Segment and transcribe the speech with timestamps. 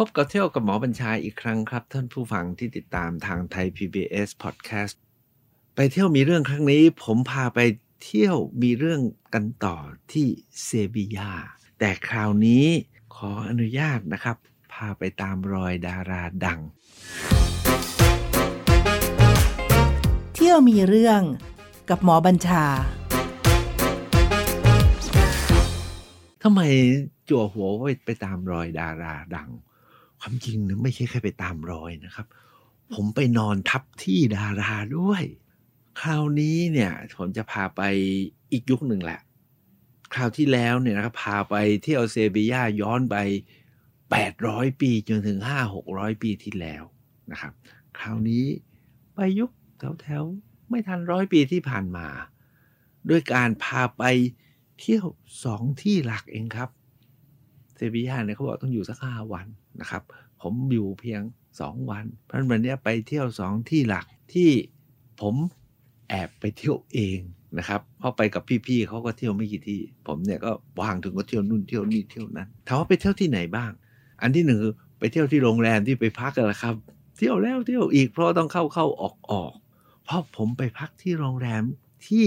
[0.00, 4.94] พบกับเที่ยวกับหมอบัญชาอีกครั้งครับ ท่านผู้ฟังที่ติดตามทางไทย PBS Podcast
[5.74, 7.60] ไปเที่ยวมีเรื่องครั้งนี้ ผมพาไป
[8.04, 9.00] เที่ยวมีเรื่อง
[9.34, 9.76] กันต่อ
[10.12, 10.26] ที่
[10.62, 11.32] เซบียา
[11.78, 12.66] แต่คราวนี้
[13.14, 14.36] ขออนุญาตนะครับ
[14.72, 16.60] พาไปตามรอยดาราดัง
[20.34, 21.22] เที่ยวมีเรื่อง
[21.90, 22.64] กับหมอบัญชา
[26.42, 26.60] ทำไม
[27.28, 29.50] จั่วหัวว่าไปตามรอยดาราดัง
[30.20, 32.26] ความจริงนะไม่ใช่แค่ไปตามรอยนะครับ
[32.94, 35.22] ผมไปนอนทับที่ดาราด้วย
[36.00, 37.82] คราวนี้เนี่ย ผมจะพาไป
[38.52, 39.20] อีกยุคหนึ่งแหละ
[40.14, 43.16] คราวที่แล้วเนี่ยนะครับพาไปเที่ยวเซบียาย้อนไป
[43.96, 45.38] 800ปีจนถึง
[45.80, 46.82] 5-600ปีที่แล้ว
[47.30, 47.52] นะครับ
[47.98, 48.44] คราวนี้
[49.14, 49.50] ไปยุค
[50.00, 52.06] แถวๆไม่ทันร้อยปีที่ผ่านมา
[53.08, 54.04] ด้วยการพาไป
[54.78, 55.06] เที่ยว
[55.44, 56.70] สองที่หลักเองครับ
[57.74, 59.46] เซบียาเนี่ยเขาบอกต้องอยู่สักห้าวัน
[59.80, 60.02] นะครับ
[60.42, 61.22] ผมอยู่เพียง
[61.60, 64.50] สองวัน เพราะวันนี้ไปเที่ยวสองที่หลักที่
[65.20, 65.34] ผม
[66.08, 67.20] แอบไปเที่ยวเอง
[67.58, 73.70] นะครับเพราะไปกับพี่ๆเขาก็เที่ยวไม่กี่ที่ ผมเนี่ยก็ว่างถึงก็เที่ยวนู่นเที่ยวนี่เที่ยวนั้นถามว่าไปเที่ยวที่ไหนบ้าง
[74.22, 76.74] อันที่หนึ่งคือไปเที่ยวที่โรงแรมที่ไปพักกันละครับ
[77.16, 79.52] เที่ยวแล้วเที่ยวอีกเพราะต้องเข้าเข้าออกออก
[80.04, 81.62] เพราะผมไปพักที่โรงแรม
[82.06, 82.26] ที่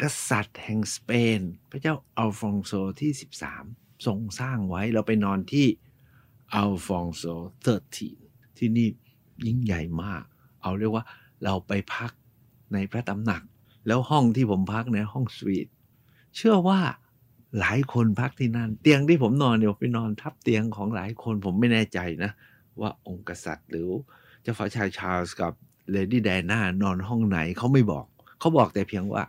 [0.00, 3.12] กษัตริย์แห่งสเปน พระเจ้าอัลฟองโซที่
[3.58, 5.66] 13 ทรงสร้างไว้เราไปนอนที่
[6.54, 7.24] อัลฟองโซ
[7.94, 8.88] 13 ที่นี่
[9.46, 10.22] ยิ่งใหญ่มาก
[10.62, 11.04] เอาเรียกว่า
[11.44, 12.12] เราไปพัก
[12.72, 13.42] ในพระตำหนัก
[13.86, 15.68] แล้วห้องที่ผมพักในห้องสวีท
[16.36, 16.80] เชื่อว่า
[17.58, 22.30] หลายคนพักที่นั่น เตียงที่ผมนอนเนี่ยไปนอนทับเตียงของหลายคนผมไม่แน่ใจนะ
[22.80, 23.88] ว่าองค์กษัตริย์หรือ
[24.42, 25.52] เจ้าฟ้าชายชาร์ลส์กับ
[25.90, 28.06] เลดี้ไดอาน่านอนห้องไหนเขาไม่บอก
[28.38, 29.22] เขาบอกแต่เพียงว่า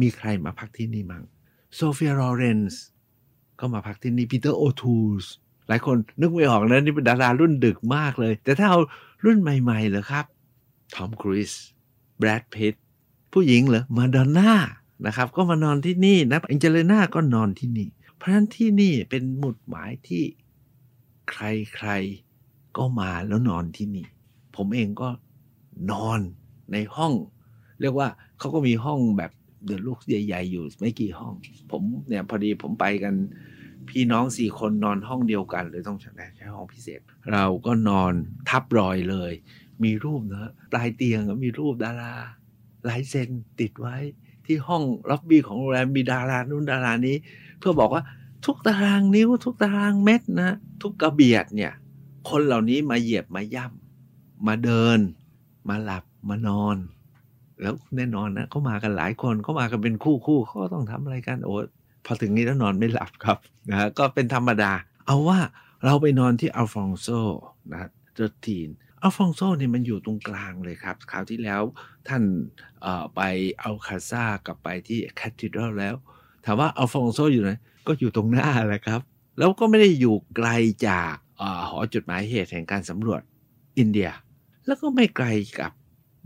[0.00, 1.24] มีใครมาพักที่นี่มั้ง
[1.74, 2.80] โซเฟียลอเรนซ์
[3.60, 5.26] ก็มาพักที่นี่ปีเตอร์โอทูล
[5.68, 8.80] หลายคนนึกไม่ออกนะนี่เป็นดารารุ่นดึกมากเลย แต่ถ้าเอา
[9.24, 10.24] รุ่นใหม่ๆเหรอครับ
[10.94, 11.52] ทอมครูซ
[12.18, 12.74] แบรดพิตต์
[13.32, 14.52] ผู้หญิงเหรอมาดอนน่า
[15.06, 20.24] นะครับ ก็มานอนที่นี่นะแองเจลิน่าก็นอนที่นี่ เพราะฉะนั้นที่นี่เป็นหมุดหมายที่
[21.30, 24.06] ใครๆก็มาแล้วนอนที่นี่
[24.56, 25.08] ผมเองก็
[25.90, 26.20] นอน
[26.72, 27.12] ในห้อง
[27.80, 28.08] เรียกว่า
[28.38, 29.30] เขาก็มีห้องแบบ
[29.64, 31.34] เดือดลูกใหญ่ ๆ อยู่ไม่กี่ห้อง
[31.70, 33.14] ผมเนี่ยพอดีผมไปกัน
[33.90, 37.00] พี่น้องสี่คนนอนห้องเดียวกันเลยต้องใช้ห้องพิเศษ
[37.32, 38.12] เราก็นอน
[38.48, 39.32] ทับรอยเลย
[39.84, 42.14] มีรูปนะปลายเตียงมีรูปดารา
[42.86, 43.28] หลายเซน
[43.60, 43.96] ติดไว้
[44.46, 47.16] ที่ห้องล็อบบี้ของโรงแรมมีดารานู่นดารานี้
[47.58, 48.02] เพื่อบอกว่า
[48.46, 50.50] ทุกตารางนิ้ว ทุกตารางเม็ดนะ
[50.82, 51.72] ทุกกระเบียดเนี่ย
[52.28, 54.98] คนเหล่านี้มาเหยียบมาย่ำมาเดิน
[55.68, 56.76] มาหลับมานอน
[57.60, 61.54] แล้วแน่นอนนะเขามากันหลายคนเขามากันเป็นคู่คู่เขาต้องทำอะไรกันโอ้
[62.04, 63.38] พอถึงนี้แล้วนอนไม่หลับครับ
[63.70, 64.72] นะก็เป็นธรรมดา
[65.06, 65.38] เอาว่า
[65.84, 67.08] เราไปนอนที่อัลฟองโซ
[67.72, 68.68] นะเจอทีน
[69.02, 71.62] อัลฟองโซเนี่ยมันอยู่ตรงกลางเลยครับ คราวที่แล้ว
[72.08, 72.22] ท่าน
[73.14, 73.20] ไป
[73.62, 75.94] อัลคาซาร์กับไปที่ cathedral แล้ว
[76.44, 77.50] ถามว่าอัลฟองโซอยู่ไหน
[77.86, 79.00] ก็อยู่ตรงหน้าแหละครับ
[79.38, 80.48] แล้วก็ไม่ได้อยู่ไกล
[80.88, 81.14] จาก
[81.68, 83.22] หอจดหมายเหตุแห่งการสำรวจ
[83.78, 84.10] อินเดีย
[84.66, 85.26] แล้วก็ไม่ไกล
[85.60, 85.72] กับ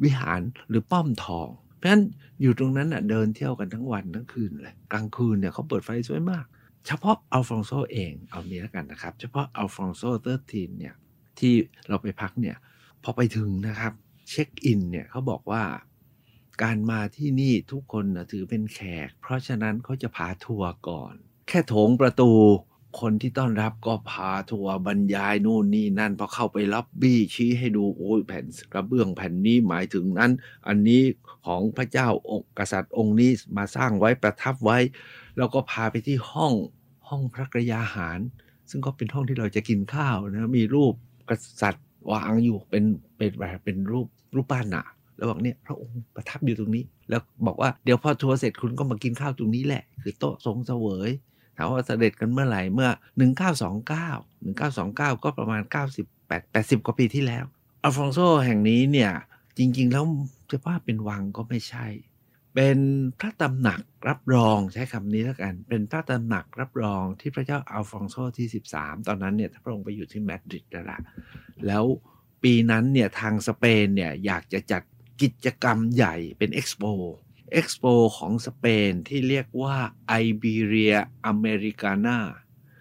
[0.03, 2.03] วิหารหรือป้อมทอง เพราะฉะนั้น
[2.41, 6.45] อยู่ตรงนั้นอะเดินเที่ยวกันทั้งวันทั้งคืนเลยกลางคืนเนี่ยเขาเปิดไฟสวยมาก
[6.87, 10.95] เฉพาะอัลฟองโซเองเอานี้แล้วกันนะครับ เฉพาะอัลฟองโซ Thirteen เนี่ย
[11.39, 11.55] ที่
[11.89, 12.57] เราไปพักเนี่ย
[13.03, 13.93] พอไปถึงนะครับ
[14.31, 15.63] เช็คอินเนี่ยเขาบอกว่า
[16.63, 21.15] การมาที่นี่ทุกคนนะถือเป็นแขก เพราะฉะนั้นเขาจะพาทัวร์ก่อน
[21.49, 22.33] แค่โถงประตู
[23.01, 30.33] คนที่ต้อนรับก็พาทัวร์บรรยายนู่นนี่นั่นพอเข้าไปล็อบบี้ชี้ให้ดูโอ้ยแผ่นกระเบื้องแผ่นนี้หมายถึงนั้น
[30.69, 31.03] อันนี้
[31.47, 34.79] ของพระเจ้าองค์กษัตริย์องค์นี้มาสร้างไว้ประทับไว้
[35.37, 36.53] แล้วก็พาไปที่ห้อง
[37.09, 38.19] ห้องพระกรยาหาร
[38.71, 40.95] ซึ่งก็เป็นห้องที่เราจะกินข้าวนะมีรูป
[41.31, 41.33] ก
[41.63, 42.85] ษัตริย์วางอยู่เป็น
[43.17, 44.87] เป็นแบบเป็นรูปรูปปั้นอะ
[45.17, 51.11] แล้วบอกเนี่ยพระองค์ประทับอยู่ตรงนี้ แล้วบอกว่าเดี๋ยวพอทัวร์เสร็จคุณก็มากินข้าวตรงนี้แหละ คือโต๊ะทรงเสวย
[51.57, 52.91] ถามว่าเสด็จกันเมื่อไหร่เมื่อ
[53.67, 55.63] 1929 1929 ก็ประมาณ
[56.09, 57.45] 98 80 กว่าปีที่แล้ว
[57.83, 59.13] อัลฟองโซแห่งนี้เนี่ย
[59.59, 60.05] จริง ๆ แล้ว
[60.51, 61.87] จะว่าเป็นวังก็ไม่ใช่
[62.55, 62.79] เป็น
[63.19, 70.99] พระตำหนักรับรองใช้คำนี้แล้วกัน เป็นพระตำหนักรับรองที่พระเจ้าอัลฟองโซที่ 13 ตอนนั้นเนี่ยพระองค์ไปอยู่ที่มาดริดแล้วละ
[71.67, 71.85] แล้ว
[72.43, 74.83] ปีนั้นเนี่ยทางสเปนเนี่ยอยากจะจัด
[75.23, 76.85] กิจกรรมใหญ่เป็นเอ็กซ์โป
[77.53, 77.85] เอ็กซ์โป
[78.19, 79.77] ของสเปนที่เรียกว่า
[80.09, 80.97] ไอเบเรีย
[81.27, 82.19] อเมริกานา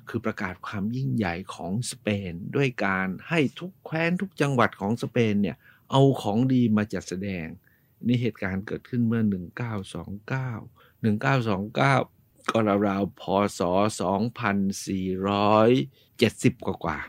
[0.09, 5.57] คือประกาศความยิ่งใหญ่ของสเปน ด้วยการให้ทุกแคว้นทุกจังหวัดของสเปนเนี่ย
[5.91, 7.47] เอาของดีมาจัดแสดง
[8.07, 9.33] นี่เหตุการณ์เกิดขึ้นเมื่อ 1929
[11.03, 13.23] 1929 ก็ราวๆพ
[13.59, 13.61] ศ
[16.53, 16.99] 2470 กว่ากว่า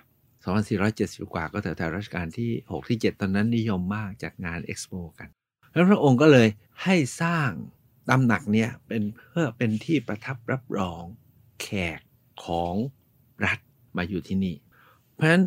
[0.47, 5.29] 2470 กว่าก็แถวๆรัชกาลที่ 6 ที่ 7 ตอนนั้นนิยมมากจากงานเอ็กซ์โปกัน
[5.77, 6.49] แล้วพระองค์ก็เลย
[6.85, 7.51] ให้สร้าง
[8.09, 11.03] ตำหนักเนี้ยเป็นเพื่อเป็นที่ประทับรับรอง
[11.63, 11.69] แข
[11.99, 12.01] ก
[12.45, 12.75] ของ
[13.45, 13.59] รัฐ
[13.97, 14.55] มาอยู่ที่นี่
[15.13, 15.45] เพราะฉะนั้น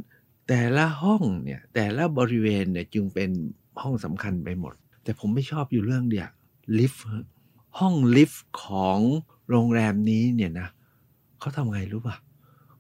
[0.48, 3.30] แต่ละห้องเนี่ยแต่ละบริเวณเนี่ยจึงเป็น
[3.82, 4.74] ห้องสำคัญไปหมด
[5.04, 6.30] แต่ผมไม่ชอบอยู่เรื่องเดียว
[6.78, 7.06] ลิฟต์
[7.80, 9.00] ห้องลิฟต์ของ
[9.50, 10.70] โรงแรมนี้เนี่ยนะ
[11.40, 12.16] เขาทำไงรู้ป่ะ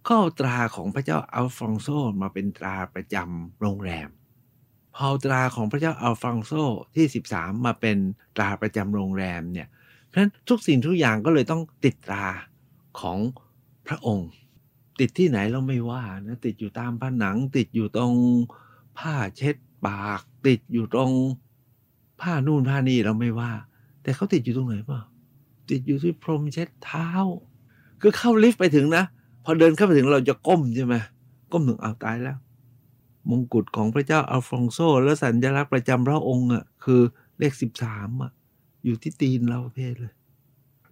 [0.05, 1.87] ก็เอาตราของพระเจ้าอัลฟองโซ
[2.21, 4.09] มาเป็นตราประจำโรงแรม
[5.01, 6.51] พอตราของพระเจ้าอัลฟองโซ
[6.95, 7.97] ที่ 13 มาเป็น
[8.35, 9.67] ตราประจำโรงแรมเนี่ย
[10.05, 12.25] เพราะฉะนั้นทุกสิ่งทุกอย่างก็เลยต้องติดตรา
[12.99, 13.17] ของ
[13.87, 14.29] พระองค์
[14.99, 18.13] ติดที่ไหนเราไม่ว่านะติดอยู่ตามผนัง ติดอยู่ตรง
[18.97, 19.55] ผ้าเช็ด
[19.85, 21.11] ปาก ติดอยู่ตรง
[22.21, 23.51] ผ้านู่นผ้านี่เราไม่ว่า
[24.03, 25.01] แต่เขาติดอยู่ตรงไหนเปล่า
[25.69, 27.09] ติดอยู่ที่พรมเช็ดเท้า
[28.01, 29.03] คือเข้าลิฟต์ไปถึงนะ
[29.43, 30.95] พอเดินเข้าไปถึงเราจะก้มใช่ไหม
[31.51, 32.37] ก้มถึงเอาตายแล้ว
[33.29, 37.01] มงกุฎของพระเจ้าอัลฟองโซ และสัญลักษณ์ประจำพระองค์อะคือ
[37.39, 38.31] เลขสิบสามอะ
[38.85, 40.13] อยู่ที่ตีนเราเพศเลย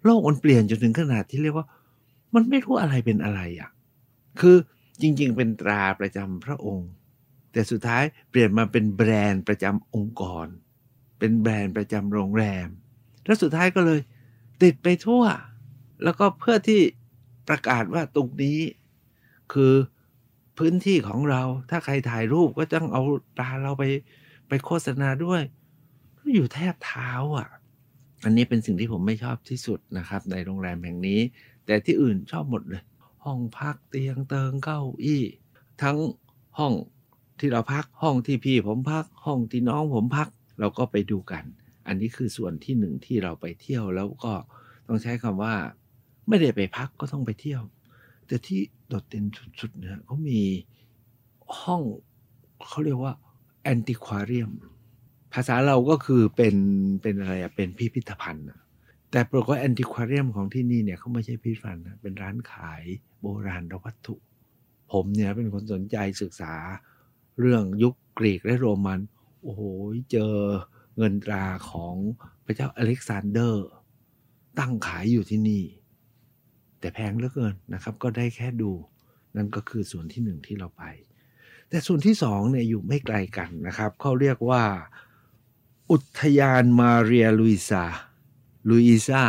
[0.03, 1.67] โลกมันเปลี่ยนจนถึงขนาดที่เรียกว่า
[2.33, 3.69] มันไม่รู้อะไรเป็นอะไรอะ
[4.39, 4.57] คือ
[5.01, 6.89] จริง ๆ เป็นตราประจำพระองค์
[7.51, 10.47] แต่สุดท้ายเปลี่ยนมาเป็นแบรนด์ประจำองค์กร
[11.19, 12.67] เป็นแบรนด์ประจำโรงแรม
[13.25, 13.99] แล้วสุดท้ายก็เลย
[14.63, 15.23] ติดไปทั่ว
[16.03, 16.81] แล้วก็เพื่อที่
[17.47, 18.59] ประกาศว่าตรงนี้
[19.53, 19.73] คือ
[20.59, 23.03] พื้นที่ของเรา ถ้าใครถ่ายรูปก็ต้องเอา
[23.39, 23.83] ตาเราไป
[24.47, 25.41] ไปโฆษณาด้วย
[26.33, 27.47] อยู่แทบเท้าอะ
[28.23, 31.19] อันนี้เป็นสิ่งที่ผมไม่ชอบที่สุดนะครับ ในโรงแรมแห่งนี้
[31.65, 32.83] แต่ที่อื่นชอบหมดเลย
[33.25, 35.23] ห้องพักเตียงเติงเก้าอี้
[35.83, 35.97] ทั้ง
[36.57, 36.73] ห้อง
[37.39, 41.43] ที่เราพักห้องที่พี่ผมพักห้องที่น้องผมพัก เราก็ไปดูกัน
[41.87, 44.33] อันนี้คือส่วนที่หนึ่งที่เราไปเที่ยวแล้วก็
[44.87, 45.55] ต้องใช้คำว่า
[46.27, 47.61] ไม่ได้ไปพักก็ต้องไปเที่ยว
[48.27, 49.25] แต่ที่ โดดเด่น
[49.59, 50.41] สุดๆเนี่ยเขามี
[51.59, 51.81] ห้อง
[52.67, 53.13] เขาเรียกว่า
[53.63, 54.51] แอนติควาเรียม
[55.33, 56.55] ภาษาเราก็คือเป็น
[57.01, 58.59] เป็นอะไรอะเป็นพิพิธภัณฑ์อะ
[59.11, 62.83] แต่ปรากฏแอนติควาเรียมของที่นี่เนี่ยเขาไม่ใช่พิพิธภัณฑ์นะเป็นร้านขาย
[63.21, 64.15] โบราณวัตถุ
[64.91, 66.53] ผมเนี่ยเป็นคนสนใจศึกษา
[67.39, 68.99] เรื่องยุคกรีกและโรมัน
[69.41, 69.61] โอ้โห
[70.11, 70.33] เจอ
[70.97, 71.95] เงินตราของ
[72.45, 73.67] พระเจ้าอเล็กซานเดอร์
[74.59, 75.63] ตั้งขายอยู่ที่นี่
[76.79, 78.71] แต่แพงเหลือเกินนะครับ ก็ได้แค่ดู
[79.35, 80.83] นั่นก็คือส่วนที่หนึ่งที่เราไป
[81.69, 84.63] แต่ส่วนที่สองเนี่ยอยู่ไม่ไกลกันนะครับเขาเรียกว่า
[85.91, 87.85] อุทยานมาเรียลุยซา
[88.69, 89.23] ลุยซา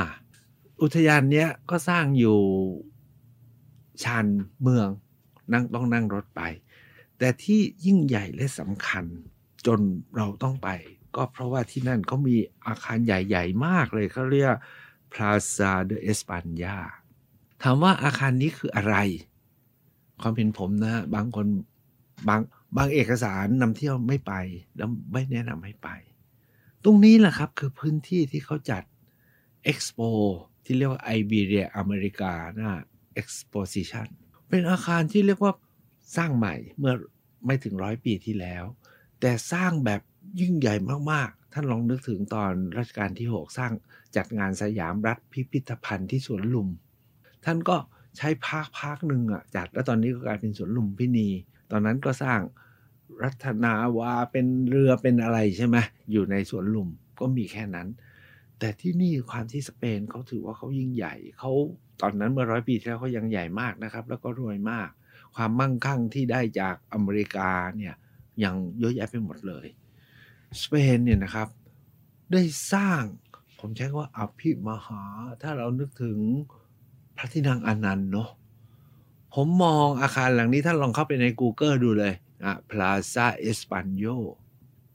[0.83, 2.39] อุทยานเนี้ยก็สร้างอยู่
[4.03, 4.27] ชาน
[4.63, 4.89] เมือง
[5.53, 6.43] นั่งต้องนั่งรถไป
[7.19, 9.05] แต่ที่ยิ่งใหญ่และสำคัญ
[9.67, 9.81] จน
[10.17, 10.69] เราต้องไป
[11.17, 12.37] ก็เพราะว่าที่นั่นเขามี
[12.67, 14.55] อาคารใหญ่ ๆ มากเลยเขาเรียก
[15.13, 16.77] Plaza de España
[17.63, 18.97] ถามว่าอาคารนี้คืออะไร
[20.21, 21.47] ความเห็นผมนะ บางคน
[22.29, 22.41] บาง
[22.77, 24.33] บางเอกสารนำเที่ยวไม่ไป
[24.77, 25.89] แล้วไม่แนะนำให้ไป
[26.85, 28.83] ตรงนี้แหละครับคือพื้นที่ที่เขาจัด
[29.71, 30.11] Expo
[30.65, 32.83] ที่เรียกว่า Iberia America นะ
[33.21, 34.09] Exposition
[34.49, 35.53] เป็นอาคารที่เรียกว่า
[36.17, 36.95] สร้างใหม่เมื่อ
[37.47, 38.65] ไม่ถึงร้อยปีที่แล้ว
[39.21, 40.01] แต่สร้างแบบ
[40.41, 40.75] ยิ่งใหญ่
[41.13, 43.73] มากๆ ท่านลองนึกถึงตอนรัชกาลที่ 6 สร้าง
[44.17, 46.69] จัดงานสยามรัฐพิพิธภัณฑ์ที่สวนลุม
[47.45, 47.77] ท่านก็
[48.17, 51.29] ใช้ภาคภาคหนึ่งอะจัดแล้วตอนนี้ก็กลายเป็นสวนลุมพินี
[51.71, 52.41] ตอนนั้นก็สร้าง
[53.23, 55.77] รัตนาวาเป็นเรือเป็นอะไรใช่ไหม
[56.13, 56.89] อยู่ในสวนลุม
[57.21, 57.89] ก็มีแค่นั้น
[58.59, 61.51] แต่ที่นี่ความที่สเปนเขาถือว่าเขายิ่งใหญ่เขา
[62.03, 64.89] ตอนนั้นเมื่อร้อยปีที่แล้วเขายังใหญ่มากนะครับ แล้วก็รวยมาก
[65.37, 67.95] ความมั่งคั่งที่ได้จากอเมริกาเนี่ย
[68.45, 69.67] ยังเยอะแยะไปหมดเลย
[70.63, 71.49] สเปนเนี่ยนะครับ
[72.33, 72.43] ได้
[72.73, 73.03] สร้าง
[73.59, 75.03] ผมใช้ว่าอภิมหา
[75.43, 76.19] ถ้าเรานึกถึง
[77.19, 78.29] พระที่นั่งอนันต์เนาะ
[79.35, 84.25] ผมมองอาคารหลังนี้ท่านลองเข้าไปใน Google ดูเลยอะ Plaza Español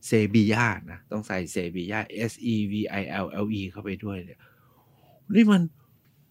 [0.05, 1.99] เซบียานะ ต้องใส่เซบียา
[2.31, 4.39] S E V I L L E เข้าไปด้วยเนี่ย
[5.33, 5.61] นี่มัน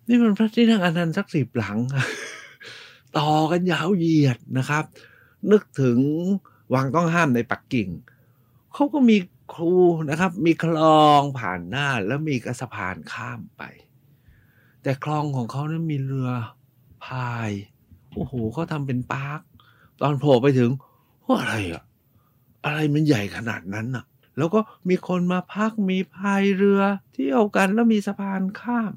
[0.09, 1.79] นี่มันพระที่นั่งอนันต์สักสิบหลัง
[3.19, 4.85] ต่อกันยาวเหยียดนะครับ
[5.51, 5.99] นึกถึง
[6.75, 7.89] วังต้องห้ามในปักกิ่ง
[8.75, 9.17] เขาก็มี
[9.55, 9.75] ครู
[10.11, 13.63] นะครับ มีคลองผ่านหน้าแล้วมีกระสะพานข้ามไป
[14.83, 16.29] แต่คลองของเขานั้นมีเรือ
[17.07, 17.51] พาย
[18.15, 19.41] โอ้โหเขาทำเป็นปาร์ค
[20.01, 20.71] ตอนโผล่ไปถึง
[21.27, 21.83] ว่าอะไรอะ
[22.65, 24.05] อะไรมันใหญ่ขนาดนั้นอะ
[24.39, 26.81] แล้วก็มีคนมาพักมีพายเรือ
[27.13, 28.93] เที่ยวกันแล้วมีสะพานข้าม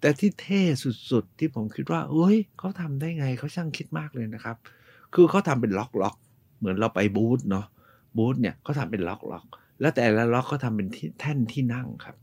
[0.00, 0.62] แต่ที่เท่
[1.10, 4.56] สุดๆ ที่ผมคิดว่า เอ้ยเขาทำได้ไงเขาช่างคิดมากเลยนะครับ
[5.14, 7.66] คือเขาทำเป็นล็อกล็อกๆเหมือนเราไปบูธเนาะ
[8.16, 12.16] บูธเนี่ยเขาทำเป็นล็อกล็อกๆแล้วแต่ละล็อกเขาทำเป็นที่แท่นที่นั่งครับ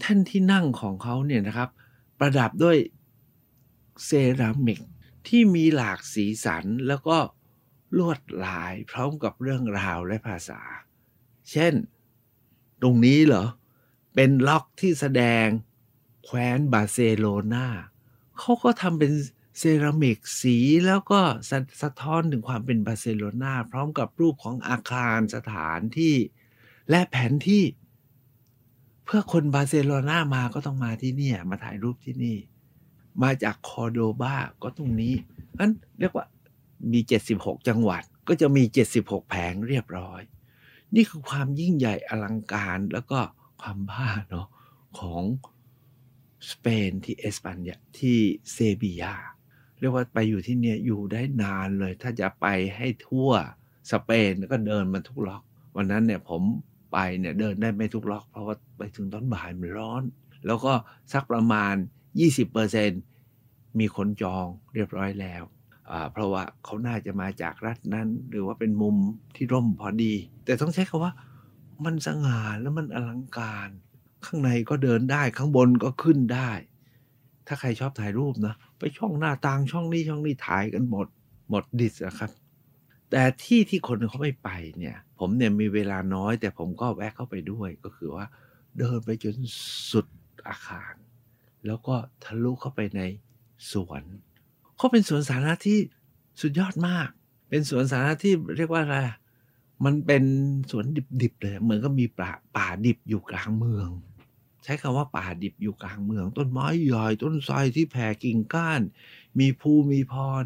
[0.00, 1.68] แท่นที่นั่งของเขาเนี่ยนะครับ
[2.18, 2.78] ประดับด้วย
[4.04, 4.10] เซ
[4.40, 4.80] รามิก
[5.26, 7.18] ที่มีหลากสีสันแล้วก็
[7.98, 10.60] ลวดลายพร้อมกับเรื่องราวและภาษา
[11.50, 11.74] เช่น
[12.82, 13.46] ตรงนี้เหรอ
[14.14, 15.46] เป็นล็อกที่แสดง
[16.24, 17.66] แคว้นบาร์เซโลนา
[18.38, 19.12] เขาก็ทำเป็น
[19.58, 20.56] เซรามิกสี
[20.86, 21.20] แล้วก็
[21.50, 26.16] สะสะท้อนถึงความเป็นบาร์เซโลนาพร้อมกับรูปของอาคารสถานที่
[26.90, 27.64] และแผนที่
[29.08, 32.36] เพื่อคนบาร์เซโลนามาก็ต้องมาที่นี่มาถ่ายรูปที่นี่
[33.22, 35.14] มาจากคอร์โดบาก็ตรงนี้
[35.58, 36.26] อันเรียกว่า
[36.92, 37.00] มี
[37.34, 38.62] 76จังหวัดก็จะมี
[38.96, 40.20] 76แผงเรียบร้อย
[40.94, 43.18] นี่คือความยิ่งใหญ่อลังการแล้วก็
[43.62, 44.46] ความบ้าเนาะ
[44.98, 45.22] ของ
[46.50, 48.18] สเปนที่เอสปันยาที่
[48.52, 49.14] เซบียา
[49.80, 52.46] เรียกว่าไปอยู่ที่เนี่ยอยู่ได้นานเลย ถ้าจะไป
[52.76, 53.30] ให้ทั่ว
[53.92, 55.42] สเปนก็เดินมาทุกล็อก
[55.76, 56.42] วันนั้นเนี่ยผม
[56.92, 60.02] ไปเนี่ยเดินได้ไม่ทุกล็อก เพราะว่าไปถึงตอนบ่ายมันร้อน
[60.46, 60.72] แล้วก็
[61.12, 61.74] สักประมาณ
[62.56, 65.42] 20%มีคนจองเรียบร้อยแล้ว
[66.12, 68.96] เพราะว่าเขาน่าจะมาจากรัฐนั้น หรือว่าเป็นมุม
[69.34, 70.14] ที่ร่มพอดี
[70.44, 71.12] แต่ต้องใช้คำว่า
[71.84, 73.68] มันสง่าแล้วมันอลังการ
[74.26, 76.50] ข้างในก็เดินได้ข้างบนก็ขึ้นได้
[77.46, 81.06] ถ้าใครชอบถ่ายรูปนะ ไปช่องหน้าต่างช่องนี้ช่องนี้ถ่ายกันหมด
[81.50, 82.30] หมดดิสนะครับ
[83.10, 88.26] แต่ที่ที่คนเขาไม่ไปเนี่ย ผมเนี่ยมีเวลาน้อย แต่ผมก็แวะเข้าไปด้วยก็คือว่า
[88.78, 89.36] เดินไปจน
[89.90, 90.06] สุด
[90.48, 90.94] อาคาร
[91.66, 91.94] แล้วก็
[92.24, 93.00] ทะลุเข้าไปใน
[93.72, 94.02] สวน
[94.76, 95.78] เขาเป็นสวนสาธารณะที่
[96.40, 97.08] สุดยอดมาก
[97.48, 98.96] เป็นสวนสาธารณะที่เรียกว่าอะไร
[99.84, 100.24] มันเป็น
[100.70, 100.84] สวน
[101.22, 103.88] ดิบๆเลย เหมือนก็มีป่าป่าดิบอยู่กลางเมือง
[104.64, 108.80] ใช้คำว่าป่าดิบอยู่กลางเมือง ต้นไม้ใหญ่ต้นไทรที่แผ่กิ่งก้าน
[109.38, 110.44] มีภูมีพร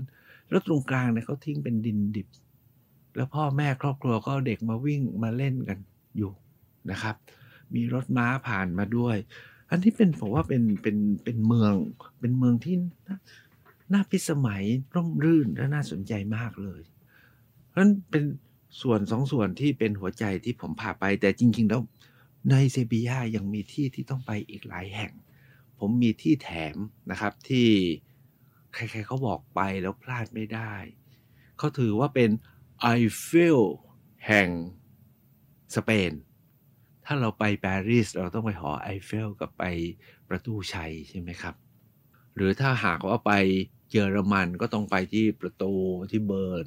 [0.48, 2.28] แล้วตรงกลางเนี่ยเขาทิ้งเป็นดินดิบ
[3.16, 5.78] แล้วพ่อแม่ครอบครัวก็เอาเด็กมาวิ่งมาเล่นกัน
[6.16, 6.32] อยู่
[6.90, 7.16] นะครับ
[7.74, 9.16] มีรถม้าผ่านมาด้วย
[9.70, 11.74] อันนี้เป็นผมว่าเป็นเป็นเป็นเมือง
[12.20, 12.74] เป็นเมืองที่
[13.08, 13.16] น่า
[13.92, 14.62] น่าพิสมัย
[14.94, 16.82] ร่มรื่นและน่าสนใจมากเลย
[17.68, 18.24] เพราะฉะนั้นเป็น
[18.82, 21.80] ส่วนสองส่วนที่เป็นหัวใจที่ผมพาไป แต่จริง ๆ แล้ว
[22.50, 25.12] ในเซบียายังมีที่ที่ต้องไปอีกหลายแห่ง
[25.78, 26.76] ผมมีที่แถม
[27.10, 27.68] นะครับที่
[28.74, 30.72] ใครๆเขาบอกไปแล้วพลาดไม่ได้
[31.58, 32.30] เขาถือว่าเป็น
[32.82, 32.88] ไอ
[33.20, 33.60] เฟล
[34.26, 34.48] แห่ง
[35.74, 36.12] สเปน
[37.04, 39.64] ถ้าเราไปปารีสเราต้องไปหอไอเฟลกับไป
[40.28, 41.54] ประตูชัยใช่ไหมครับ
[42.34, 43.32] หรือถ้าหากว่าไป
[43.90, 45.72] เยอรมันก็ต้องไปที่ประตู
[46.10, 46.66] ที่เบิร์น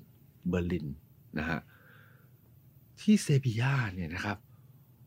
[0.50, 0.88] เบอร์ลิน
[1.38, 1.60] นะฮะ
[3.00, 4.38] ที่เซบียาเนี่ยนะครับ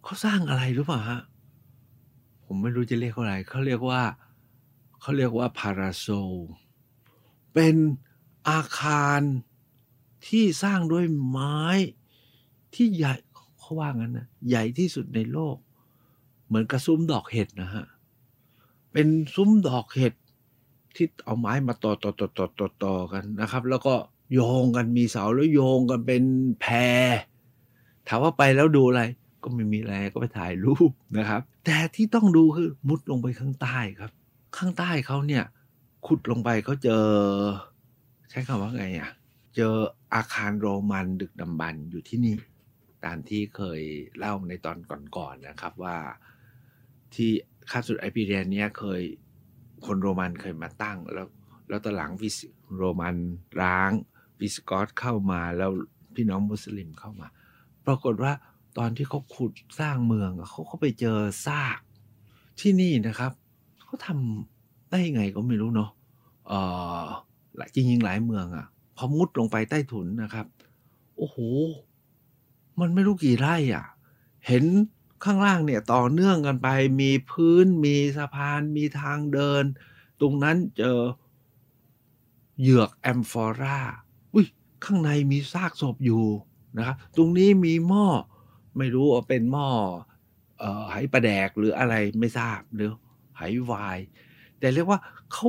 [0.03, 1.21] เขาสร้างอะไรรู้เปล่าฮะ
[2.45, 4.03] ผมไม่รู้จะเรียกเขาอะไรเขาเรียกว่า
[5.01, 6.07] เขาเรียกว่าพาราโซ
[7.55, 7.77] เป็น
[8.49, 9.21] อาคาร
[10.27, 11.59] ที่สร้างด้วยไม้
[12.75, 13.15] ที่ใหญ่
[13.59, 15.57] เขาว่างั้นนะใหญ่ที่สุดในโลก
[16.47, 17.87] เหมือนกระซุ้มดอกเห็ดนะฮะ
[18.93, 20.15] เป็นซุ้มดอกเห็ด
[20.95, 23.95] ที่เอาไม้มาต่อต่อต่อต่อต่อต่อกันนะครับ แล้วก็
[24.35, 26.23] โยงกันมีเสาแล้วโยงกันเป็น
[26.61, 26.75] แพร
[28.09, 29.03] ถามว่าไปแล้วดูอะไร
[29.43, 34.11] ก็ไม่มีอะไรก็ไปถ่ายรูปนะครับ แต่ที่ต้องดูคือมุดลงไปข้างใต้ครับ
[34.57, 35.45] ข้างใต้เขาเนี่ย
[36.07, 37.07] ขุดลงไปเขาเจอ
[38.31, 39.11] ใช้คำว่าไงอะ
[39.57, 39.75] เจอ
[40.15, 42.37] อาคารโรมันดึกดำบรรอยู่ที่นี่
[43.05, 43.81] ตามที่เคย
[44.19, 44.79] เล่าในตอน
[45.17, 45.97] ก่อนๆนนะครับว่า
[47.15, 47.31] ที่
[47.71, 49.03] คาสุดไอพีเรียนเนี้ยเคย
[49.87, 51.27] คนโรมันเคยมาตั้ง แล้ว
[51.69, 52.37] แล้วตอนหลังวิส
[52.77, 53.17] โรมัน
[53.63, 53.91] ร้าง
[54.41, 55.71] วิสกอตเข้ามาแล้ว
[56.15, 57.29] พี่น้องมุสลิมเข้ามา
[57.87, 58.33] ปรากฏว่า
[58.79, 61.81] ตอนที่เขาขุดสร้างเมืองอะเขาไปเจอซาก
[62.61, 63.33] ที่นี่นะครับ
[63.85, 65.91] เขาทำได้ยังไงก็ไม่รู้เนาะ
[66.47, 66.53] เอ
[67.03, 67.07] อ
[67.75, 68.67] จริงๆหลายเมืองอะ
[68.99, 70.47] พอมุดลงไปใต้ถุนนะครับ
[71.17, 71.39] โอ้โห
[72.81, 73.87] มันไม่รู้กี่ไร่อะ
[74.47, 74.65] เห็น
[75.25, 76.69] ข้างล่างเนี่ยต่อเนื่องกันไป
[77.01, 79.65] มีพื้น มีสะพาน มีทางเดิน
[80.21, 81.01] ตรงนั้นเจอ
[82.61, 83.79] เหยือกแอมฟอรา
[84.35, 84.47] อุ้ย
[84.85, 86.25] ข้างในมีซากศพอยู่
[86.79, 88.07] นะครับ ตรงนี้มีหม้อ
[88.79, 89.69] ไม่รู้ว่าเป็นหม้อ
[90.63, 92.91] ออไหประแดกหรืออะไรไม่ทราบหรือ
[93.37, 93.99] ไหวาย
[94.59, 95.01] แต่เรียกว่า
[95.33, 95.49] เขา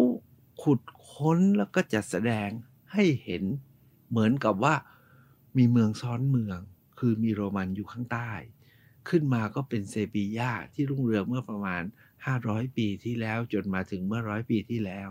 [0.61, 2.49] ขุดค้นแล้วก็จัดแสดง
[2.93, 3.43] ให้เห็น
[4.09, 4.75] เหมือนกับว่า
[5.57, 6.59] มีเมืองซ้อนเมือง
[6.99, 8.31] คือมีโรมันอยู่ข้างใต้
[9.09, 11.83] ขึ้นมาก็เป็นเซบียาที่รุ่งเรืองเมื่อประมาณ
[12.29, 15.09] 500 ปีที่แล้วจนมาถึงเมื่อร้อยปีที่แล้ว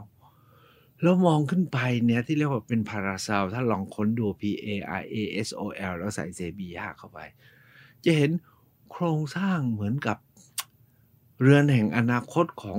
[1.03, 4.69] แล้วมองขึ้นไปเนี่ยที่เรียกว่าเป็นพาราซาลถ้าลองค้นดู P A
[5.01, 5.17] R A
[5.47, 7.19] S O L แล้วใส่เซบียาเข้าไป
[8.05, 8.31] จะเห็น
[8.91, 10.19] โครงสร้างเหมือนกับ
[11.43, 12.79] เรือนแห่งอนาคตของ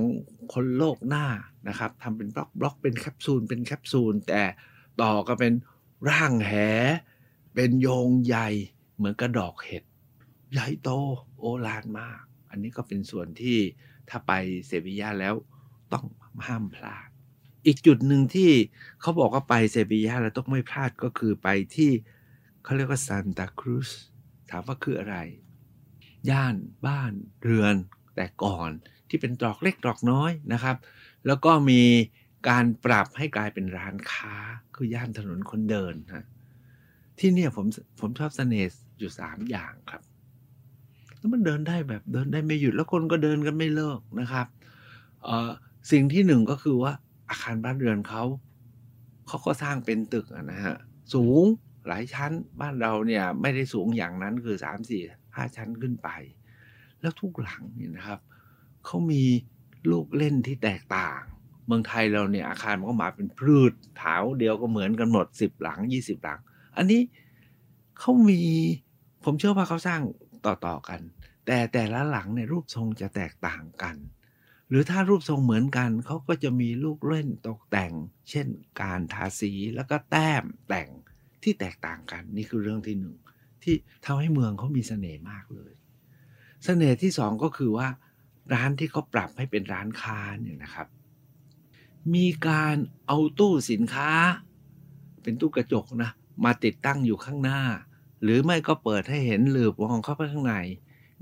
[0.52, 1.26] คนโลกหน้า
[1.68, 4.42] นะครับทำเป็นบล็อกบล็อกเป็นแคปซูลเป็นแคปซูลแต่
[5.02, 5.52] ต่อก็เป็น
[6.08, 6.52] ร่างแห
[7.54, 8.48] เป็นโยงใหญ่
[8.96, 9.84] เหมือนกระดอกเห็ด
[10.52, 10.90] ใหญ่โต
[11.38, 13.58] โอลานมาก อันนี้ก็เป็นส่วนที่
[14.08, 14.32] ถ้าไป
[14.66, 15.34] เซบียาแล้ว
[15.92, 16.04] ต้อง
[16.46, 17.08] ห้ามพลาด
[17.66, 18.50] อีกจุดหนึ่งที่
[19.00, 21.90] เขาบอกว่าไปเซบียาแล้วต้องไม่พลาดก็คือไปที่
[22.64, 23.90] เขาเรียกว่าซานตาครูส
[24.50, 25.16] ถามว่าคืออะไร
[26.30, 26.54] ย่าน
[26.86, 27.74] บ้านเรือน
[28.16, 28.70] แต่ก่อน
[29.08, 30.76] ที่เป็นตรอกเล็กตรอกน้อยนะครับ
[31.26, 31.82] แล้วก็มี
[32.48, 34.34] การปรับให้กลายเป็นร้านค้า
[34.74, 36.26] คือย่านถนนคนเดินฮะ
[37.18, 37.66] ที่เนี่ยผม
[38.00, 38.68] ผมชอบเสน่ห์
[38.98, 40.02] อยู่สามอย่างครับ
[41.18, 44.46] แล้วมันเดินได้แบบเดินได้ไม่หยุดแล้วคนก็เดินกันไม่เลิกนะครับ
[45.24, 45.50] เออ
[45.90, 46.92] สิ่งที่หนึ่งก็คือว่า
[47.30, 48.24] อาคารบ้านเรือนเขา
[49.26, 50.76] เขาก็สร้างเป็นตึกะนะฮะ
[51.14, 51.44] สูง
[51.88, 55.02] หลายชั้นบ้านเราเนี่ย ไม่ได้สูงอย่างนั้นคือสามสี่
[55.36, 56.08] ห้าชั้นขึ้นไป
[57.00, 58.20] แล้วทุกหลังเนี่ยนะครับ
[58.84, 59.24] เขามี
[59.90, 61.20] ลูกเล่นที่แตกต่าง
[61.70, 66.40] เมืองไทยเราเนี่ยอาคารมันก็มาเป็นพืชแถวเดียวก็เหมือนกันหมดสิบหลังยี่สิบหลัง
[66.76, 67.00] อันนี้
[67.98, 68.40] เขามี
[69.24, 70.00] ผมเชื่อว่าเขาสร้าง
[70.46, 71.00] ต่อๆกัน
[71.46, 73.96] แต่แต่ละหลังเนี่ยรูปทรงจะแตกต่างกัน
[74.68, 77.92] หรือถ้ารูปทรงเหมือนกันเขาก็จะมีลูกเล่นตกแต่ง
[78.30, 78.46] เช่น
[78.82, 80.88] การทาสีแล้วก็แต้มแต่ง
[81.42, 83.16] ที่แตกต่างกัน นี่คือเรื่องที่หนึ่ง
[83.62, 83.74] ที่
[84.04, 85.72] ทำให้เมืองเขามีเสน่ห์มากเลย
[86.64, 87.88] เสน่ห์ที่สองก็คือว่า
[88.54, 90.88] ร้านที่เขาปรับให้เป็นร้านค้าเนี่ยนะครับ
[92.14, 92.76] มีการ
[93.06, 94.10] เอาตู้สินค้า
[95.22, 96.10] เป็นตู้กระจกนะ
[96.44, 97.60] มาติดตั้งอยู่ข้างหน้า
[98.22, 100.54] หรือไม่ก็เปิดให้เห็นหลืบมองเข้าไปข้างใน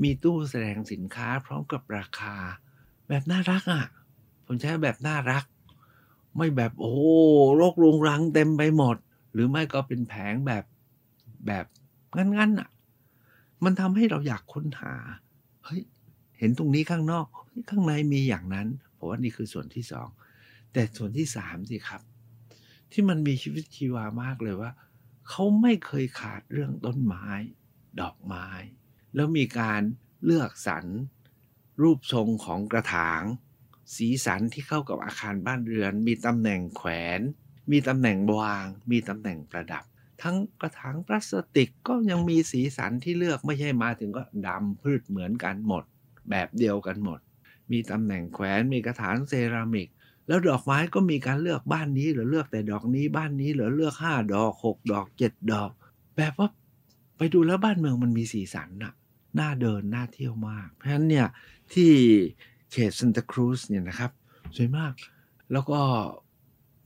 [0.03, 2.37] มีตู้แสดงสินค้าพร้อมกับราคา
[3.09, 3.85] แบบน่ารักอะ่ะ
[4.47, 5.45] ผมใช้แบบน่ารัก
[6.37, 6.93] ไม่แบบโอ้
[7.57, 8.97] โรครุงรังเต็มไปหมด
[9.33, 10.65] หรือไม่ก็เป็นแผงแบบ
[11.47, 11.65] แบบ
[12.17, 12.69] งั้นๆอะ
[13.65, 14.95] มันทำให้เราอยากค้นหา
[15.65, 15.83] เฮ้ย
[16.39, 17.27] เห็นตรงนี้ข้างนอก
[17.71, 18.67] ข้างในมีอย่างนั้น
[18.97, 20.09] ผมว่านี่คือส่วนที่สอง
[20.73, 22.03] แต่ส่วนที่สามสิครับ
[22.93, 24.71] ที่มันมีชีวิตชีวามากเลยว่า
[25.29, 27.29] เขาไม่เคยขาดเรื่องต้นไม้
[28.01, 28.49] ดอกไม้
[29.15, 29.83] แล้วมีการ
[30.25, 30.87] เลือกสรร
[31.83, 33.23] รูปทรงของกระถาง
[33.97, 37.21] สีสันที่เข้ากับอาคารบ้านเรือน มีตำแหน่งแขวน
[37.71, 39.85] มีตำแหน่งวาง มีตำแหน่งประดับ
[40.23, 45.85] ทั้งกระถางพลาสติกก็ยังมีสีสันที่เลือกไม่ใช่มาถึงก็ดำพืชเหมือนกันหมด
[46.31, 47.21] แบบเดียวกันหมด
[47.73, 49.89] มีตำแหน่งแขวนมีกระถางเซรามิก
[50.29, 55.71] แล้วดอกไม้ก็มีการเลือกบ้านนี้หรือเลือกแต่ดอกนี้บ้านนี้หรือเลือกห้าดอกหกดอกเจ็ดดอก
[56.17, 56.49] แบบว่า
[57.17, 58.93] ไปดูแล้วบ้านเมืองมันมีสีสันน่ะ
[59.39, 61.27] น่าเดินน่าเที่ยวมาก เพราะฉะนั้นเนี่ย
[61.73, 61.91] ที่
[62.73, 64.11] เขตซันตาครูซเนี่ยนะครับ
[64.57, 64.93] สวยมาก
[65.53, 65.81] แล้วก็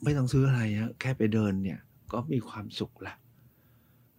[0.03, 1.79] ไม่ต้องซื้ออะไรฮะแค่ไปเดินเนี่ย
[2.13, 3.15] ก็มีความสุขละ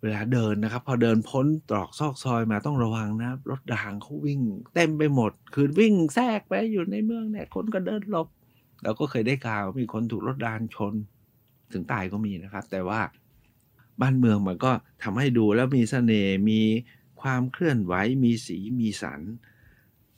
[0.02, 4.42] เวลาเดินนะครับ พอเดินพ้นตรอกซอกซอยมาต้องระวังนะรถด่างเขาวิ่ง
[4.76, 8.28] เต็มไปหมด คือวิ่งแทรกไปอยู่ในเมืองเนี่ยคนก็เดินหลบ
[8.84, 10.94] เราก็เคยได้ข่าวมีคนถูกรถดานชน
[11.72, 13.02] ถึงตายก็มีนะครับ แต่ว่า
[14.02, 14.72] บ้านเมืองมันก็
[15.04, 16.62] ทำให้ดูแล้วมีเสน่ห์มี
[17.22, 17.94] ความเคลื่อนไหว
[18.24, 19.22] มีสีมีสัน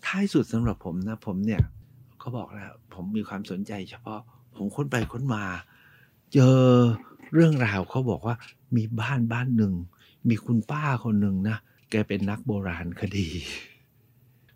[0.06, 1.62] ท้ายสุดสำหรับผมนะ ผมเนี่ย
[2.20, 4.20] เขาบอกแล้วผมมีความสนใจเฉพาะ
[4.56, 5.44] ผมค้นไปค้นมา
[6.34, 6.60] เจอ
[7.34, 8.36] เรื่องราวเขาบอกว่า
[8.76, 9.74] มีบ้านบ้านหนึ่ง
[10.30, 11.58] มีคุณป้าคนหนึ่งนะ
[11.92, 13.28] แกเป็นนักโบราณคดี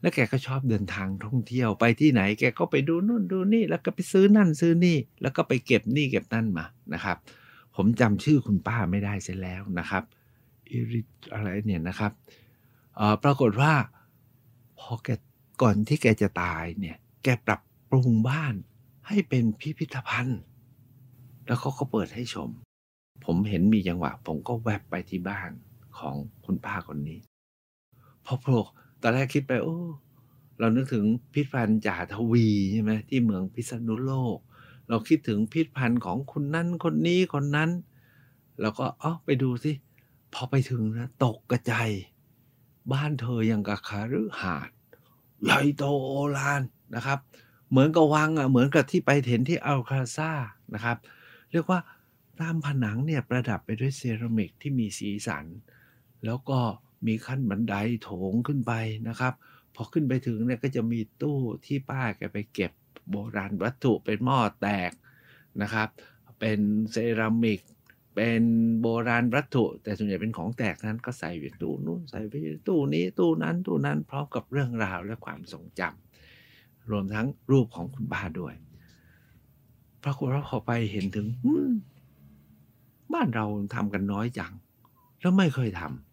[0.02, 7.18] แล้วแกก็ชอบเดินทางท่องเที่ยวไปที่ไหน แกก็ไปดูนู่นดูนี่ แล้วก็ไปซื้อนั่นซื้อนี่ แล้วก็ไปเก็บนี่เก็บนั่นมานะครับ
[7.76, 10.04] ผมจำชื่อคุณป้าไม่ได้เสียแล้วนะครับ
[10.70, 11.02] อิริ
[11.34, 12.12] อะไรเนี่ยนะครับ
[12.96, 13.74] เอ่อปรากฏว่า
[14.80, 15.10] พอแก
[15.62, 18.54] ก่อนที่แกจะตายเนี่ย แกปรับปรุงบ้าน
[19.08, 20.40] ให้เป็นพิพิธภัณฑ์
[21.46, 22.50] แล้วเขาก็เปิดให้ชม
[23.26, 25.52] ผมเห็นมีจังหวะ ผมก็แวบไปที่บ้าน
[26.00, 27.20] ของคุณป้าคนนี้
[28.26, 28.62] พอโผล่
[29.02, 29.78] ตอนแรกคิดไป โอ้
[30.60, 34.38] เรานึกถึงพิพิธภัณฑ์จ่าทวีใช่ไหมที่เมืองพิษณุโลก
[34.90, 37.70] เราคิดถึงพิพิธภัณฑ์ของคนนั้นคนนี้คนนั้น
[38.62, 39.72] แล้วก็อ๋อไปดูสิ
[40.34, 41.90] พอไปถึงนะตกกระจาย
[42.92, 44.76] บ้านเธอยังกับคาฤหาสน์
[45.44, 46.62] ใหญ่โตโอฬาร
[46.96, 47.20] นะครับ
[47.70, 50.32] เหมือนกับวังอะเหมือนกับที่ไปเห็นที่อัลคาซ่า
[50.74, 50.98] นะครับ
[51.52, 51.80] เรียกว่า
[52.40, 55.46] ตามผนังเนี่ยประดับไปด้วยเซรามิกที่มีสีสัน
[56.26, 56.60] แล้วก็
[57.08, 58.74] มีขั้นบันไดโถงขึ้นไป
[59.08, 59.34] นะครับ
[59.76, 62.72] พอขึ้นไปถึงเนี่ยก็จะมีตู้ที่ป้าแกไปเก็บ
[63.10, 64.92] โบราณวัตถุเป็นหม้อแตก
[65.62, 65.90] นะครับ
[66.40, 66.60] เป็น
[66.92, 67.62] เซรามิก
[68.16, 68.42] เป็น
[68.82, 78.54] โบราณวัตถุ แต่ส่วนใหญ่เป็นของแตกนั้นก็ใส่ไว้ตู้นู้นใส่ไว้ตู้นี้ตู้นั้นตู้นั้นพร้อมกับเรื่องราวและความทรงจำรวมทั้งรูปของคุณป้าด้วย
[80.04, 81.28] ปรากฏว่าพอไปเห็นถึง
[83.14, 84.54] บ้านเราทำกันน้อยจัง
[85.20, 86.09] แล้วไม่เคยทำ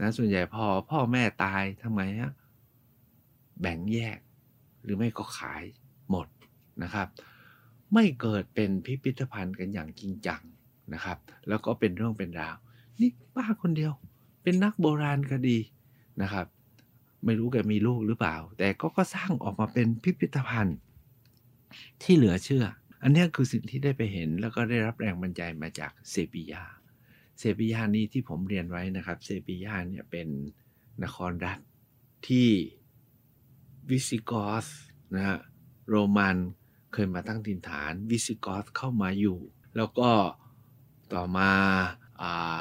[0.00, 2.32] นะส่วนใหญ่พอพ่อแม่ตายทำไมฮะ
[3.60, 4.18] แบ่งแยก
[4.82, 5.62] หรือไม่ก็ขาย
[6.10, 6.26] หมด
[6.82, 7.08] นะครับ
[7.94, 10.42] ไม่เกิดเป็นพิพิธภัณฑ์กันอย่างจริงจัง
[10.94, 12.56] นะครับ แล้วก็เป็นเรื่องเป็นราว
[13.00, 13.92] นี่ป้าคนเดียว
[14.42, 15.58] เป็นนักโบราณคดี
[16.22, 16.46] นะครับ
[17.24, 20.78] ไม่รู้แกมีลูกหรือเปล่า แต่ก็ก็สร้างออกมาเป็นพิพิธภัณฑ์
[22.02, 22.64] ที่เหลือเชื่อ
[23.02, 26.64] อันนี้คือสิ่งที่ได้ไปเห็นแล้วก็ได้รับแรงบันดาลใจมาจากเซบียา
[27.38, 30.28] เซบียานี้ที่ผมเรียนไว้นะครับ เซบียาเนี่ยเป็น
[31.02, 31.58] นครรัฐ
[32.28, 32.48] ที่
[33.90, 34.66] วิสิกอส
[35.14, 35.38] นะฮะ
[35.88, 36.36] โรมัน
[36.92, 39.38] เคยมาตั้งถิ่นฐานวิสิกอสเข้ามาอยู่
[39.76, 40.10] แล้วก็
[41.12, 41.50] ต่อมา
[42.22, 42.58] อา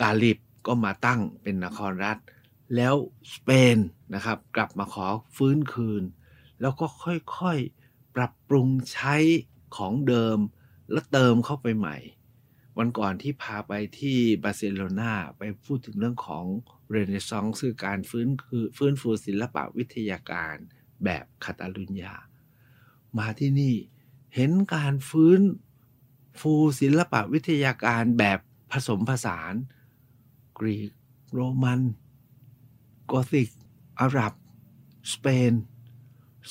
[0.00, 2.18] กาลิบก็มาตั้งเป็นนครรัฐ
[2.76, 2.94] แล้ว
[3.34, 3.76] สเปน
[4.14, 6.02] นะครับกลับมาขอฟื้นคืน
[6.60, 9.16] แล้วก็ค่อยๆปรับปรุงใช้
[9.76, 10.38] ของเดิม
[10.90, 11.96] แล้วเติมเข้าไปใหม่
[12.78, 16.44] วันก่อนที่พาไปที่บาร์เซโลนาไปพูดถึงเรื่องของ
[16.90, 20.56] เรเนซองส์คือการฟื้นคือฟื้นฟูศิลปะวิทยาการ
[21.04, 22.14] แบบคาตาลุญญา
[23.18, 23.74] มาที่นี่
[24.34, 25.40] เห็นการฟื้น
[26.40, 28.38] ฟูศิลปะวิทยาการแบบ
[28.72, 29.54] ผสมผสาน
[30.58, 30.90] กรีก
[31.32, 31.80] โรมัน
[33.10, 33.48] กอธิก
[34.00, 34.32] อาหรับ
[35.12, 35.52] สเปน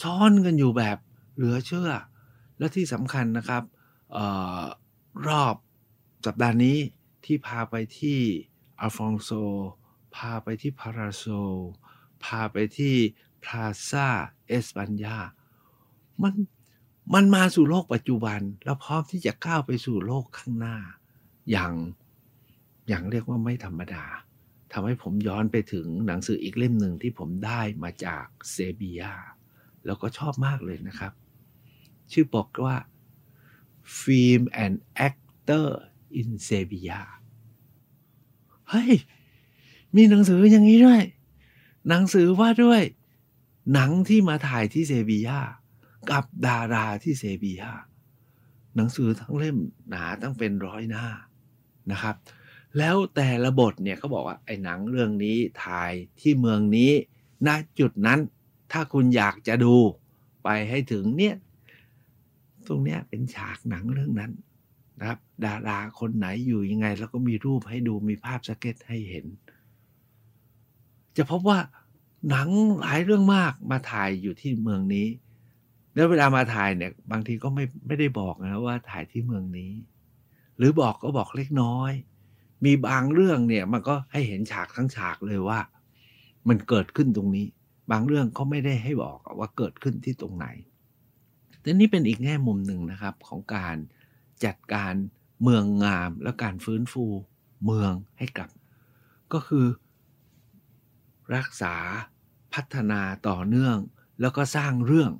[0.01, 0.97] ซ้อนกันอยู่แบบ
[1.35, 1.91] เหลือเชื่อ
[2.57, 3.63] และที่สำคัญนะครับ
[4.15, 4.17] อ
[4.59, 4.63] อ
[5.27, 5.55] รอบ
[6.25, 6.77] สัปดาห์นี้
[7.25, 8.19] ที่พาไปที่
[8.79, 9.31] อัลฟองโซ
[10.15, 11.25] พาไปที่พาราโซ
[12.23, 12.95] พาไปที่
[13.43, 14.07] พลาซา
[14.47, 15.17] เอสปัญญา
[16.21, 16.33] มัน
[17.13, 20.77] มันมาสู่โลกปัจจุบัน แล้วพร้อมที่จะก้าวไปสู่โลกข้างหน้า
[21.51, 21.73] อย่าง
[22.87, 24.05] อย่างเรียกว่าไม่ธรรมดา
[24.71, 29.13] ทำให้ผมย้อนไปถึงหนังสืออีกเล่มหนึ่งที่ผมได้มาจากเซบียา
[29.85, 31.13] แล้วก็ชอบมากเลยนะครับ
[32.11, 32.77] ชื่อบอกว่า
[34.01, 34.75] Film and
[35.07, 35.67] Actor
[36.19, 37.01] in Sevilla
[38.69, 38.91] เฮ้ย
[39.95, 41.01] มีหนังสืออย่างนี้ด้วย
[41.89, 42.81] หนังสือว่าด้วย
[43.73, 45.39] หนังที่มาถ่ายที่เซบียา
[46.11, 47.71] กับดาราที่เซบียา
[48.75, 49.57] หนังสือทั้งเล่ม
[49.89, 51.05] หนาตั้งเป็นร้อยหน้า
[51.91, 52.15] นะครับ
[52.77, 56.91] แล้วแต่ละบทเนี่ยเขาบอกว่าไอ้หนังเรื่องนี้ถ่ายที่เมืองนี้
[57.47, 57.49] ณ
[57.79, 58.19] จุดนั้น
[58.71, 59.75] ถ้าคุณอยากจะดู
[60.43, 61.35] ไปให้ถึงเนี่ย
[62.67, 64.31] ตรงเนี้ยเป็นฉากหนังเรื่องนั้น
[64.99, 69.25] นะครับ ดาราคนไหนอยู่ยังไง แล้วก็มีรูปให้ดูมีภาพสเก็ตให้เห็น
[71.17, 71.59] จะพบว่า
[72.29, 75.07] หนังหลายเรื่องมากมาถ่ายอยู่ที่เมืองนี้
[75.93, 79.71] แล้วเวลามาถ่ายเนี่ย บางทีก็ไม่ไม่ได้บอกนะว่าถ่ายที่เมืองนี้
[80.57, 81.91] หรือบอกก็บอกเล็กน้อย
[82.65, 85.59] มีบางเรื่องเนี่ย มันก็ให้เห็นฉากทั้งฉากเลยว่า
[86.47, 87.45] มันเกิดขึ้นตรงนี้
[87.91, 90.47] บางเรื่องเขาไม่ได้ให้บอกว่าเกิดขึ้นที่ตรงไหน
[91.61, 93.75] แต่นี่เป็นอีกแง่มุมหนึ่งนะครับของการ
[94.43, 94.93] จัดการ
[95.43, 97.05] เมืองงามและการฟื้นฟู
[97.65, 98.49] เมืองให้กลับ
[99.33, 99.65] ก็คือ
[101.35, 101.75] รักษา
[102.53, 103.77] พัฒนาต่อเนื่อง
[104.21, 105.11] แล้วก็สร้างเรื่อง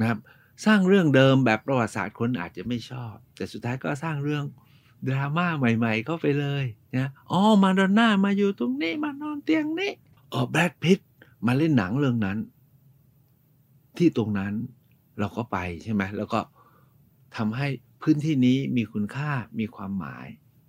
[0.00, 0.20] นะครับ
[0.66, 4.44] สร้างเรื่องเดิมแบบประวัติศาสตร์คนอาจจะไม่ชอบ แต่สุดท้ายก็สร้างเรื่อง
[5.08, 6.64] ดราม่าใหม่ๆเข้าไปเลย
[6.96, 9.92] นะอ๋อมาดอนน่ามาอยู่ตรงนี้มานอนเตียงนี้
[10.32, 11.00] อ๋อแบรดพิต
[11.46, 12.38] มาเล่นหนังเรื่องนั้น
[13.96, 14.52] ที่ตรงนั้น
[15.18, 16.40] เราก็ไปใช่ไหมแล้วก็
[17.36, 17.68] ทำให้
[18.06, 20.26] พื้นที่นี้มีคุณค่ามีความหมาย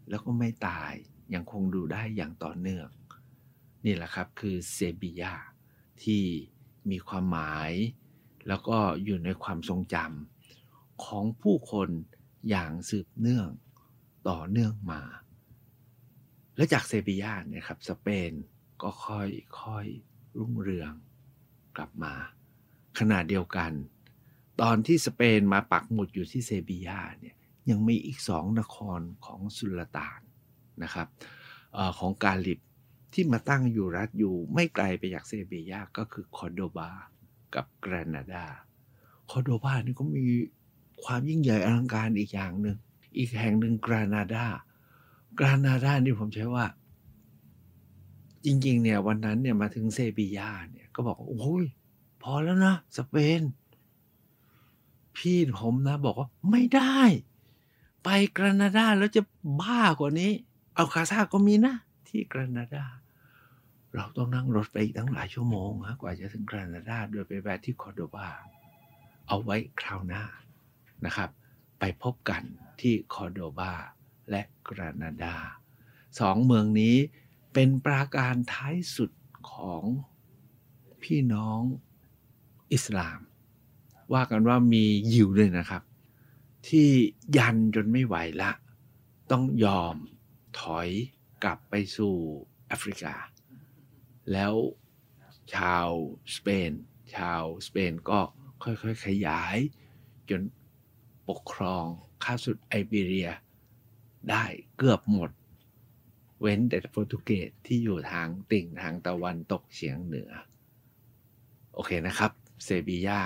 [0.10, 0.92] แล้วก็ไม่ตาย
[1.34, 2.88] ยังคงดูได้อย่างต่อเนื่อง
[3.86, 5.34] นี่แหละครับคือเซบียา
[6.04, 6.24] ที่
[6.90, 7.72] มีความหมาย
[8.48, 11.90] แล้วก็อยู่ในความทรงจำของผู้คน
[12.50, 13.50] อย่างสืบเนื่อง
[14.30, 15.02] ต่อเนื่องมา
[16.56, 18.32] และจากเซบียาเนี่ยครับสเปน
[18.82, 19.30] ก็ค่อย
[19.62, 19.88] ค่อย
[20.38, 20.94] รุ่งเรือง
[21.78, 22.14] กลับมา
[23.00, 23.72] ขณะเดียวกัน
[24.62, 27.36] ตอนที่สเปนมาปักหมุดอยู่ที่เซบียาเนี่ย
[27.70, 30.22] ยังมีอีกสองนครของสุลต่าน
[30.84, 31.08] นะครับ
[31.78, 32.60] อของกาลิบ
[33.14, 36.90] ที่มาตั้งอยู่รัฐอยู่ไม่ไกลไปจากเซบียาก็คือคอร์โดบา
[37.56, 38.46] กับกรานาดา
[39.30, 40.26] คอร์โดบานี่ก็มี
[41.04, 42.78] ความยิ่งใหญ่อลังการอีกอย่างหนึ่ง
[43.18, 44.46] อีกแห่งหนึ่งกรานาดา
[45.40, 46.66] กรานาดานี่ผมใช้ว่า
[48.46, 51.66] จริง ๆ เนี่ยวันนั้นเนี่ยมาถึงเซบียาเนี่ยก็บอกโอ้ย
[52.22, 53.42] พอแล้วนะสเปน
[55.18, 57.00] พี่ผมนะ บอกว่าไม่ได้
[58.04, 59.22] ไปแกรนาดาแล้วจะ
[59.62, 60.32] บ้ากว่านี้
[60.76, 61.76] เอาคาซาก็มีนะ
[62.08, 62.86] ที่แกรนาดา
[63.96, 68.30] เราต้องนั่งรถไปอีกตั้งหลายชั่วโมงนะกว่าจะถึงแกรนาดาโดยไปแวะที่คอร์โดบา
[69.28, 70.24] เอาไว้คราวหน้า
[71.06, 71.30] นะครับ
[71.80, 72.44] ไปพบกัน
[72.82, 73.74] ที่คอร์โดบา
[74.30, 75.36] และแกรนาดา
[76.20, 76.96] สองเมืองนี้
[77.54, 79.12] เป็นปราการท้ายสุด
[79.52, 79.84] ของ
[81.04, 81.62] พี่น้อง
[82.74, 83.20] อิสลาม
[84.14, 85.84] ว่ากันว่ามียิวด้วยนะครับ
[86.68, 86.90] ที่
[87.38, 88.52] ยันจนไม่ไหวละ
[89.32, 89.96] ต้องยอม
[90.60, 90.90] ถอย
[91.44, 92.16] กลับไปสู่
[92.68, 93.16] แอฟริกา
[94.32, 94.54] แล้ว
[95.56, 95.88] ชาว
[96.36, 96.72] สเปน
[97.16, 98.20] ชาวสเปนก็
[98.64, 99.58] ค่อยๆ ขยาย
[100.30, 100.42] จน
[101.30, 101.86] ปกครอง
[102.24, 103.30] ข้าสุดไอเบีเรีย
[104.30, 104.46] ได้
[104.78, 105.32] เกือบหมด
[106.42, 110.32] เว้นแต่โปรตุเกสที่อยู่ทางติ่งทางตะวันตกเฉียงเหนือ
[111.74, 112.32] โอเคนะครับ
[112.64, 113.22] เซบียา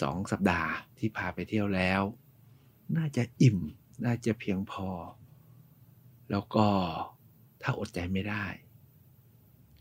[0.00, 2.02] สองสัปดาห์ที่พาไปเที่ยวแล้ว
[2.96, 3.58] น่าจะอิ่ม
[4.04, 4.88] น่าจะเพียงพอ
[6.30, 6.66] แล้วก็
[7.62, 8.44] ถ้าอดใจไม่ได้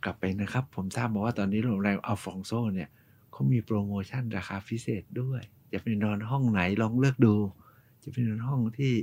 [0.04, 2.90] กลับไปนะครับ ผมทราบมาว่าตอนนี้โรงแรมอัลฟองโซเนี่ย
[3.32, 7.36] เขามีโปรโมชั่นราคาพิเศษด้วย จะไปนอนห้องไหนลองเลือกดู
[8.04, 8.94] จะไปนอนห้องที่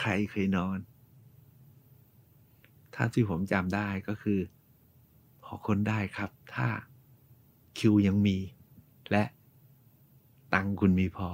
[0.00, 0.78] ใครเคยนอน
[2.94, 4.40] ถ้าที่ผมจำได้ก็คือ
[5.44, 6.68] พอคนได้ครับ ถ้า
[7.78, 8.36] คิวยังมี
[9.10, 9.24] และ
[10.54, 11.28] ตังคุณมีพอ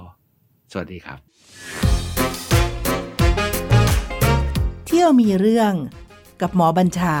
[0.71, 1.19] สวัสดีครับ
[4.85, 5.73] เที่ยวมีเรื่อง
[6.41, 7.17] กับหมอบัญชา